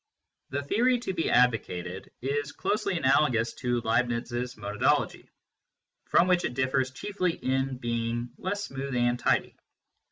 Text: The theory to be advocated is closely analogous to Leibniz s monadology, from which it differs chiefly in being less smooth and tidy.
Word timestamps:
The 0.49 0.63
theory 0.63 0.97
to 1.01 1.13
be 1.13 1.29
advocated 1.29 2.09
is 2.23 2.53
closely 2.53 2.97
analogous 2.97 3.53
to 3.53 3.81
Leibniz 3.81 4.33
s 4.33 4.55
monadology, 4.55 5.27
from 6.05 6.27
which 6.27 6.43
it 6.43 6.55
differs 6.55 6.89
chiefly 6.89 7.33
in 7.33 7.77
being 7.77 8.31
less 8.39 8.63
smooth 8.63 8.95
and 8.95 9.19
tidy. 9.19 9.55